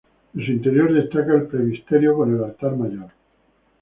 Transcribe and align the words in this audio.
De 0.33 0.43
su 0.43 0.51
interior 0.53 0.91
destaca 0.91 1.33
el 1.35 1.43
presbiterio 1.43 2.15
con 2.15 2.35
el 2.35 2.43
altar 2.43 2.75
mayor. 2.75 3.11